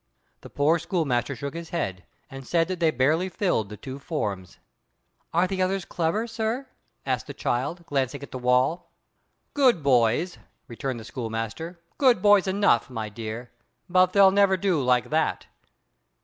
[0.39, 4.57] The poor schoolmaster shook his head, and said that they barely filled the two forms.
[5.31, 6.67] "Are the others clever, sir?"
[7.05, 8.89] asked the child, glancing at the wall.
[9.53, 11.79] "Good boys," returned the schoolmaster.
[11.99, 13.51] "good boys enough, my dear;
[13.87, 15.45] but they'll never do like that."